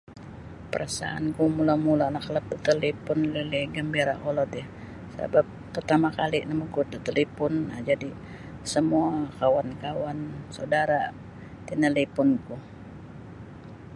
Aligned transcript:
Parasaan 0.71 1.25
ku 1.35 1.43
mula-mula 1.57 2.05
nakalap 2.15 2.45
da 2.51 2.57
talipun 2.67 3.19
elili 3.29 3.61
gambira 3.75 4.13
kolod 4.23 4.53
um 4.63 4.67
sabab 5.15 5.47
partama 5.73 6.09
kali 6.19 6.39
namaguut 6.43 6.87
da 6.91 6.97
talipun 7.07 7.53
jadi 7.89 8.09
samua 8.71 9.07
kawan-kawan 9.39 10.19
saudara 10.55 11.01
tinalipun 11.67 12.27
ku. 12.45 12.55